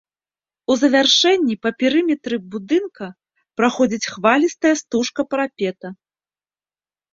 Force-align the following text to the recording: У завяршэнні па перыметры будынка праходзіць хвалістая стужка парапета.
У 0.71 0.77
завяршэнні 0.83 1.55
па 1.65 1.69
перыметры 1.83 2.39
будынка 2.55 3.05
праходзіць 3.61 4.09
хвалістая 4.15 4.75
стужка 4.83 5.29
парапета. 5.35 5.87